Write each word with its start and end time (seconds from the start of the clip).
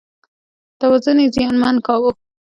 توازن 0.79 1.17
یې 1.21 1.27
زیانمن 1.35 1.75
کاوه. 1.85 2.11